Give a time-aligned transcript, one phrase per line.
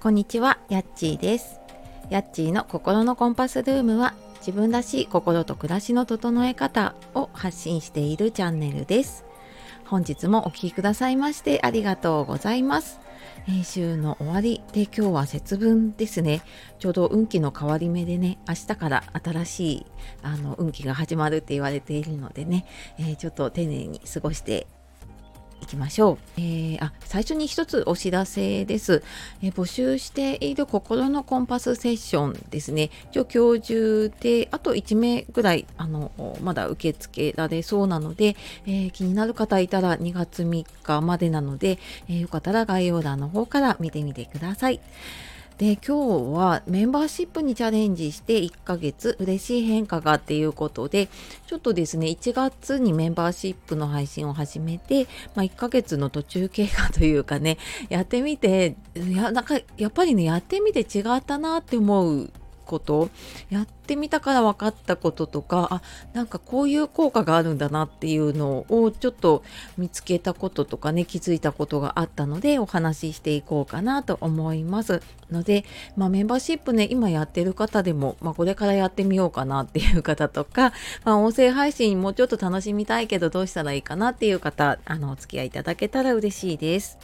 [0.00, 1.60] こんにちは、やっちーです。
[2.08, 9.26] やっちーの心のコンパスルームは自分らしい心と暮らしの整え方を発信しているチャンネルです。
[9.84, 12.98] 本日もお聴きくださいましてありがとうございます。
[13.44, 16.40] 編集の終わりで今日は節分ですね。
[16.78, 19.86] ちょうど運気の変わり目でね、明日から新しい
[20.22, 22.64] あの運気が始まるって言われているのでね、
[22.98, 24.66] えー、ちょっと丁寧に過ごして
[25.70, 26.18] きましょう。
[26.36, 29.02] えー、あ最初に一つお知らせです、
[29.42, 32.90] えー、募集している心のコンパスセッションですね。
[33.14, 36.10] 今日今日中であと1名ぐらいあの
[36.42, 44.80] まだ受け付けられそうなので、えー、気になる方いたら2月3日までなので、えよかったら概要欄の方から見てみてください。
[45.60, 51.10] で今日はメンバーシップにチャレンジして1ヶ月嬉しい変化がっていうことで
[51.46, 57.58] ちょっとですね1月にメンバーシップの配信を始めて、まあ、1ヶ月の途中経過というかね
[57.90, 62.30] やってみてやなんかやっぱりねやってみて違ったなって思う
[62.70, 63.10] こと
[63.50, 65.82] やってみたから分かったこととかあ
[66.12, 69.42] なんかこういう効果があるんだなっていうのをちょっと
[69.76, 75.64] 見つけたこととかね気づいたことがあったのでお話ししていこうかなと思いますので、
[75.96, 80.72] まあ、メンバーシップね今やってる方でも、まあ、これからやってみようかなっていう方とか、
[81.04, 86.98] まあ、音声配信もうちょっと楽しみたいけどどうしたらいいかなっていう方あのお付き合いいただけたら嬉しいです。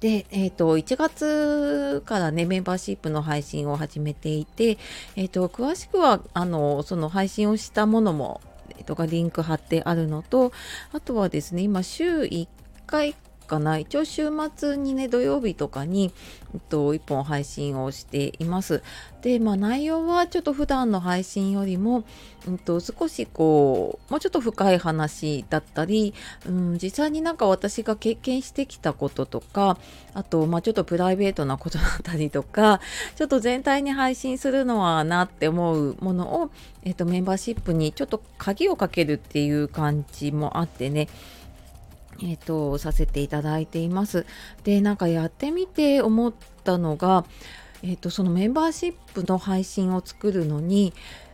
[0.00, 4.78] で、えっ、ー、と、1月からね、メンバーシップの配信を始めていて、
[5.14, 8.40] えっ、ー、と、詳しくは、あの、その配信をしたものも、
[8.70, 10.52] え、ー、と、がリンク貼ってあるのと、
[10.92, 12.48] あとはですね、今、週1
[12.86, 13.14] 回
[13.50, 16.12] かな一応週末にね土曜日とかに、
[16.54, 18.82] えっと、1本配信をしています。
[19.22, 22.04] でまあ内容はちょっと普段の配信よりも、
[22.46, 26.14] うんと、少しこうもうちょっと深い話だったり、
[26.46, 29.76] うん、実際になんか私が経験してきたこととか
[30.14, 32.80] あと、まあ、ちょっとプライベートなことだったりとか
[33.16, 36.50] ちょっと全体に配信するのはなって思うものを、
[36.84, 41.08] えっと、メンバーシップにちょっと鍵をかけるっていう感じもあってね。
[42.22, 44.26] えーと、させていただいています。
[44.64, 46.32] でなんかやってみて思っ
[46.64, 47.24] たのが、
[47.82, 50.92] えーと、そのメンバーシップの配信を作るのに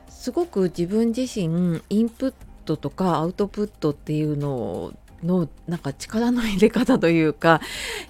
[0.09, 4.93] すごく自分自身インプットとかアウトプットっていうのを
[5.23, 7.61] のなんか力の入れ方というか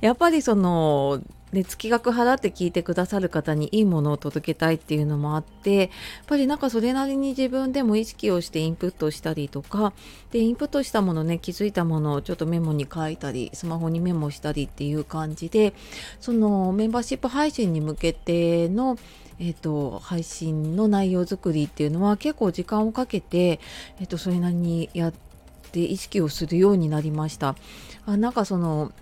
[0.01, 1.21] やっぱりその
[1.53, 5.89] で月額払って聞いてくださる方にいいものを届けたいっていうのもあってやっ
[6.27, 9.93] ぱりなんかそれなりに自分でも意識をしてインプットしたりとか
[10.33, 15.73] でインプットしたものね気づいたものをちょっとメモに書いたりスマホにメモしたりっていう感じで
[16.21, 18.99] そのメンバーシップ配信に向けての
[19.39, 23.61] えーと、配信の内容作りっていうのは結構時間をかけて、
[24.01, 25.13] えーとそれなりにやっ
[25.73, 27.55] て意識をするようになりました。
[28.07, 28.93] あなんかその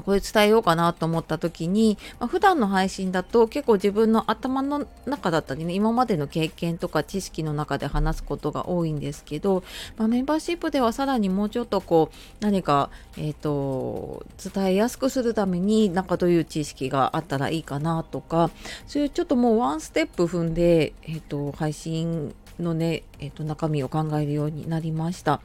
[0.00, 9.62] これ伝えようかなと思った時に、まあ、普段の配信だと結構自分の頭の中だったりね今までの経験とか知識の中で話すことが多いんですけど、
[9.98, 18.50] まあ、メンバーシップではさらにもうちょっとこう何か、えーと、伝えやすくするためになんかどういう知識があったらいいかなとか
[18.86, 25.40] そういうちょっともうワンステップ踏んで、えーと、配信のね、えーと中身を考えるようになりました。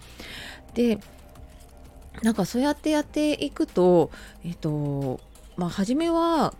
[0.73, 0.99] で
[2.21, 4.11] なんかそうやってやっていくと、
[4.43, 5.19] えっと、
[5.55, 6.53] まあ、初めは、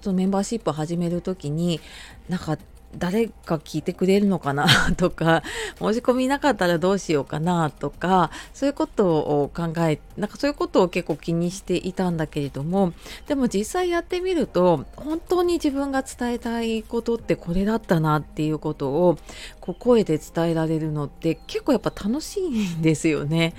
[0.00, 1.80] そのメンバーシップを始める時に、
[2.28, 2.58] なんか
[2.96, 4.66] 誰か聞いてくれるのかな
[4.96, 5.42] とか
[5.78, 12.92] 申し込みなかったらどうしようかなとかそういうことを考えなんかそういうことを結構気にしていたんだけれども
[13.26, 19.18] でも実際やってみると本当に自分が伝えたいことってこれだったなっていうことを
[19.60, 23.54] こう声で伝えられるのって結構やっぱ楽しいんですよね。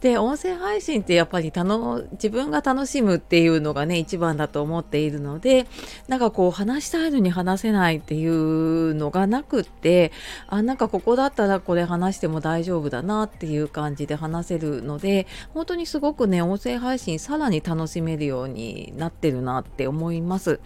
[0.00, 5.66] で音声配信ってやっぱり自分が楽しむっていうのがね一番だと思っているので
[6.08, 8.63] なんかこう話したいのに話せないっていう
[8.94, 10.12] のがなくって
[10.48, 20.60] あなんかここだったらこれ話しても大丈夫だなっていう感じで話せるので本当にすごくね音声配信さらに楽しめるようになってるなって思います。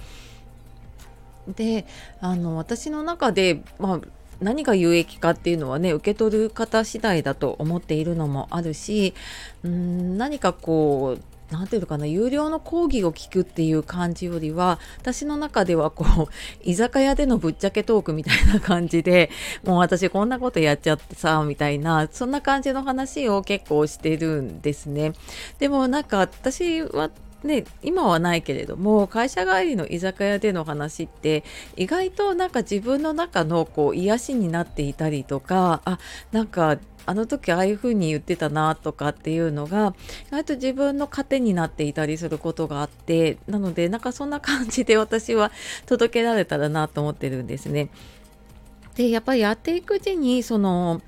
[1.48, 1.86] で
[2.20, 4.00] あの私の中で、まあ
[4.40, 9.14] 何が有益かっていうのはね受け取る方次第だと思っているのもあるし
[9.64, 16.28] うん何かこう何ていうのかな有料の講義を聞くっていう感じよりは私の中ではこう
[16.62, 19.30] 居酒屋でのぶっちゃけトークみたいな感じで
[19.64, 25.12] もう私こんなことやっちゃってさみたいなそんな感じの話を結構してるんですね。
[25.58, 27.10] でもなんか私は
[27.44, 31.44] ね、今はないけれども会社帰りの居酒屋での話って
[31.76, 35.98] 意外となんか自分の中のこう癒しになっていたりとかあ
[36.32, 39.94] なんかあの時ああいう風に言ってたなとかっていうのが
[40.26, 45.50] 意外と自分の糧になっていたりすることがあってなのでなんかそんな感じで 私は
[45.86, 47.88] 届けられたらなと思ってるんですね。
[48.96, 51.00] でやっぱりやっていくうちにその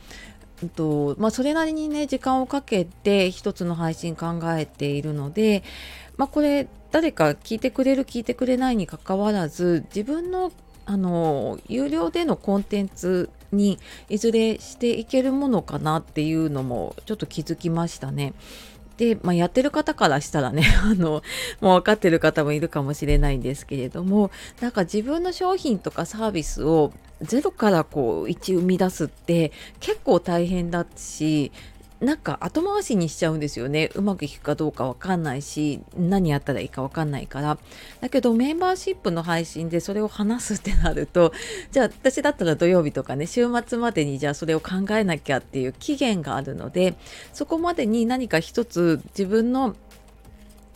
[0.68, 5.62] とまあ、それなりにね時間をかけて一つの配信考えているので、
[6.16, 10.52] まあ、これ誰か聞いてくれる聞いてくれないにかかわらず自分の
[10.86, 13.78] あの有料でのコンテンツに
[14.08, 18.32] いずれしていけるものかなっていうのもちょっと気づきましたね。
[19.00, 21.22] で、まあ、やってる方からしたらね あの
[21.62, 24.30] もう分かってる方もいるかもしれないんですけれども
[24.60, 26.92] なんか自分の商品とかサービスを
[27.22, 31.50] ゼロからこう1生み出すって結構大変だし
[32.00, 33.90] なんか後回しにしちゃうんですよね。
[33.94, 37.58] うまくいくかどうかわかんないし何やったらいいかわかんないから。
[38.00, 41.32] だけどメンバーシップの配信でそれを話すってなると
[41.70, 46.94] じゃあ私だったら土曜日とかね週末までにじゃあそれを考えなきゃっていう期限があるので
[47.34, 49.76] そこまでに何か一つ自分の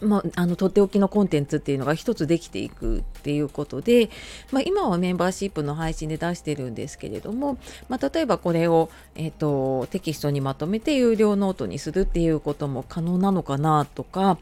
[0.05, 4.11] まあ、あのとっておきのコンテンツっていうのが一つできていくっていうことで、
[4.53, 7.59] まあ、今はメンバーシップの配信で出してるんですけれども、
[7.89, 14.39] まあ、例えばこれを、えーと、テキストにまとめて有料ノートにするっていうことも可能なのかなとか、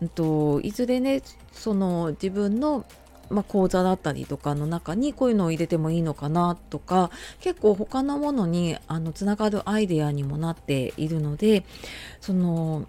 [0.00, 1.22] うんと、いずれね
[1.52, 2.84] その自分の
[3.32, 7.10] まあ、講座だったりとかの中にこういうのを入れてもいいのかなとか
[7.40, 11.64] 結構他のものにあのつながるアイデアにもなっているので
[12.20, 12.86] その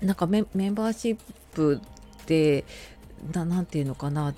[0.00, 1.18] なんかメンバーシッ
[1.52, 1.80] プ
[2.26, 2.64] で
[3.32, 4.34] 何て言うのかな。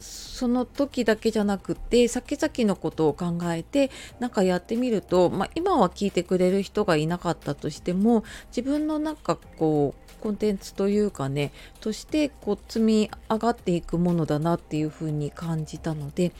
[0.00, 16.32] その時だけじゃなくて先々のことを考えてなんかやってみると、まあ、今は聞いてくれる人がいなかったとしても自分のなんかこうコンテンツというかねとしてこう積み上がっていくものだなっていうふうに感じたので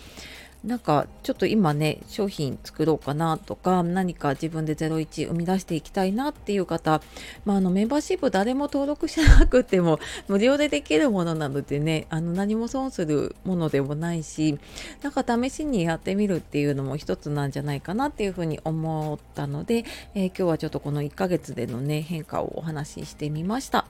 [0.64, 7.02] なんかちょっと今ね商品作ろうかなとか何か自分で01生み出していきたいなっていう方、
[7.44, 14.58] まあ、あのメンバーシップ誰も登録しなくても 無料でできるものなのでねあの何も損するものでもないし
[15.02, 19.84] なんか試しにやってみるっていうのも一つなんじゃないかなっていうふうに思ったので、
[20.14, 23.84] えー、今日はちょっとこの1ヶ月でのね変化をお話ししてみました。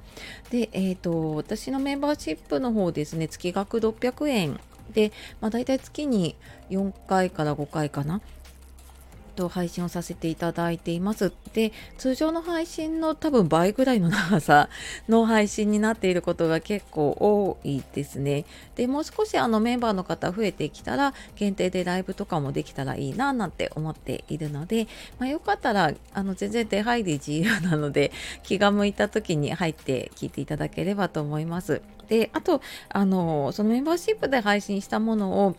[0.51, 4.61] でえっ、ー、と私のメンバーシップの方ですね月額600円
[4.93, 6.37] で、まあ、大体月に
[6.71, 8.21] 4回から5回かな
[9.35, 11.33] と配信をさせていただいています。
[11.53, 14.69] で、通常の配信の多分倍ぐらいの長さ
[15.09, 18.45] の配信になっていることが結構多いですね。
[18.77, 24.87] で、もう少しあのメンバーの方増えてきたら限定でライブとかもできたらいいななんて思っているので、
[25.19, 31.83] まあ、よかったらあの全然出入り自由なので気が向いた時に入って聞いていただければと思います。
[32.05, 35.57] であとあのそのメンバーシップで配信したものを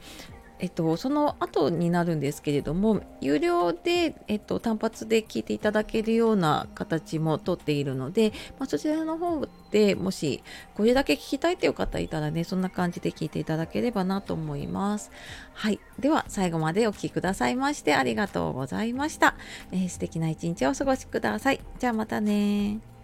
[0.58, 10.44] えっと、その後になるんですけれども有料で、えっと、単発で聞いていただけるような形もとっているので、まあ、そちらの方でもし
[10.76, 15.12] これだけ聞きたいという方いたらねそんな感じで聞いていただければなと思います。
[15.54, 15.80] はい。
[16.00, 19.36] では最後までお聴きくださいましてありがとうございました、
[19.72, 21.60] えー、素敵な一日をお過ごしください。
[21.80, 22.95] じゃあまたね